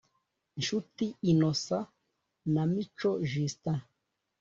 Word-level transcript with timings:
Nshuti 0.59 1.05
Innnocent 1.31 1.87
na 2.53 2.63
Mico 2.73 3.11
Justin 3.31 3.77